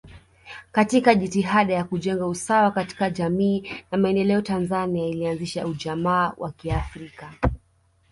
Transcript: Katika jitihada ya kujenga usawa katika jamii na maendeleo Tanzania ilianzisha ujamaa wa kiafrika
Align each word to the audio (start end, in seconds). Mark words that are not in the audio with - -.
Katika 0.71 1.15
jitihada 1.15 1.73
ya 1.73 1.83
kujenga 1.83 2.27
usawa 2.27 2.71
katika 2.71 3.09
jamii 3.09 3.69
na 3.91 3.97
maendeleo 3.97 4.41
Tanzania 4.41 5.07
ilianzisha 5.07 5.67
ujamaa 5.67 6.33
wa 6.37 6.51
kiafrika 6.51 7.33